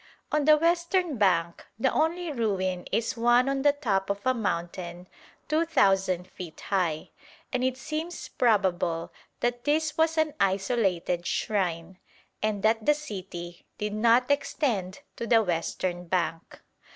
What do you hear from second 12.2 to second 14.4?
and that the city did not